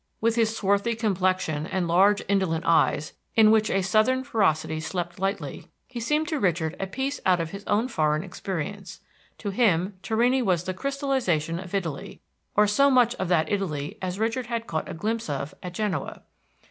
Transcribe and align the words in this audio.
With 0.19 0.33
his 0.35 0.57
swarthy 0.57 0.95
complexion 0.95 1.67
and 1.67 1.87
large, 1.87 2.23
indolent 2.27 2.65
eyes, 2.65 3.13
in 3.35 3.51
which 3.51 3.69
a 3.69 3.83
southern 3.83 4.23
ferocity 4.23 4.79
slept 4.79 5.19
lightly, 5.19 5.67
he 5.85 5.99
seemed 5.99 6.27
to 6.29 6.39
Richard 6.39 6.75
a 6.79 6.87
piece 6.87 7.19
out 7.23 7.39
of 7.39 7.51
his 7.51 7.63
own 7.65 7.87
foreign 7.87 8.23
experience. 8.23 8.99
To 9.37 9.51
him 9.51 9.99
Torrini 10.01 10.41
was 10.41 10.63
the 10.63 10.73
crystallization 10.73 11.59
of 11.59 11.75
Italy, 11.75 12.19
or 12.55 12.65
so 12.65 12.89
much 12.89 13.13
of 13.17 13.27
that 13.27 13.51
Italy 13.51 13.99
as 14.01 14.17
Richard 14.17 14.47
had 14.47 14.65
caught 14.65 14.89
a 14.89 14.95
glimpse 14.95 15.29
of 15.29 15.53
at 15.61 15.75
Genoa. 15.75 16.23